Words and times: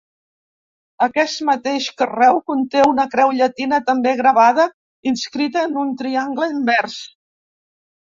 Aquest 1.07 1.41
mateix 1.49 1.89
carreu 2.01 2.39
conté 2.51 2.81
una 2.91 3.05
creu 3.11 3.33
llatina, 3.39 3.79
també 3.89 4.13
gravada, 4.23 4.65
inscrita 5.13 5.63
en 5.69 5.77
un 5.83 5.93
triangle 6.01 6.49
invers. 6.55 6.97